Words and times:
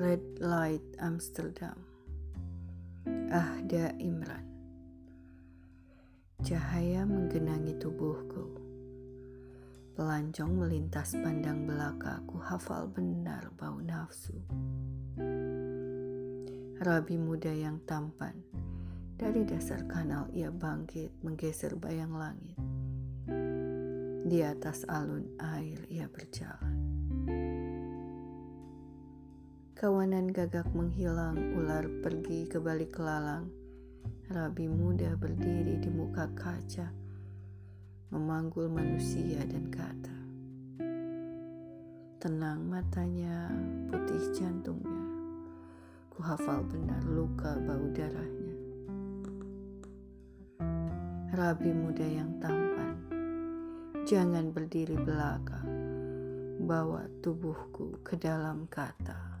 Red 0.00 0.40
Light 0.40 0.80
Amsterdam. 0.96 1.76
Ahda 3.28 3.92
Imran. 4.00 4.48
Cahaya 6.40 7.04
menggenangi 7.04 7.76
tubuhku. 7.76 8.56
Pelancong 9.92 10.56
melintas 10.56 11.12
pandang 11.20 11.68
belaka 11.68 12.24
Ku 12.24 12.40
hafal 12.40 12.88
benar 12.88 13.52
bau 13.60 13.76
nafsu. 13.76 14.40
Rabi 16.80 17.16
muda 17.20 17.52
yang 17.52 17.84
tampan. 17.84 18.40
Dari 19.20 19.44
dasar 19.44 19.84
kanal 19.84 20.32
ia 20.32 20.48
bangkit 20.48 21.12
Menggeser 21.20 21.76
bayang 21.76 22.16
langit. 22.16 22.56
Di 24.24 24.40
atas 24.40 24.88
alun 24.88 25.28
air 25.44 25.84
ia 25.92 26.08
berjalan 26.08 26.65
Kawanan 29.76 30.32
gagak 30.32 30.72
menghilang, 30.72 31.52
ular 31.52 31.84
pergi 32.00 32.48
ke 32.48 32.56
balik 32.56 32.96
lalang. 32.96 33.44
Rabi 34.32 34.72
muda 34.72 35.12
berdiri 35.20 35.76
di 35.76 35.92
muka 35.92 36.32
kaca, 36.32 36.88
memanggul 38.08 38.72
manusia 38.72 39.44
dan 39.44 39.68
kata. 39.68 40.16
Tenang 42.16 42.64
matanya, 42.64 43.52
putih 43.92 44.24
jantungnya. 44.32 45.12
Ku 46.08 46.24
hafal 46.24 46.64
benar 46.64 47.04
luka 47.04 47.60
bau 47.60 47.84
darahnya. 47.92 48.56
Rabi 51.36 51.70
muda 51.76 52.06
yang 52.08 52.32
tampan, 52.40 52.96
jangan 54.08 54.56
berdiri 54.56 54.96
belaka, 54.96 55.60
bawa 56.64 57.04
tubuhku 57.20 58.00
ke 58.00 58.16
dalam 58.16 58.64
kata. 58.72 59.35